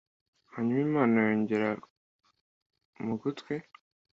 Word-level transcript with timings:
Hanyuma 0.53 0.81
Imana 0.89 1.15
yongorera 1.25 1.69
mu 3.03 3.13
gutwi 3.21 3.55